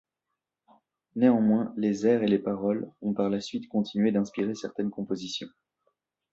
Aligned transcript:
Néanmoins, 1.15 1.75
les 1.77 2.07
airs 2.07 2.23
et 2.23 2.27
les 2.27 2.39
paroles 2.39 2.91
ont 3.03 3.13
par 3.13 3.29
la 3.29 3.39
suite 3.39 3.67
continué 3.69 4.11
d'inspirer 4.11 4.55
certaines 4.55 4.89
compositions. 4.89 5.49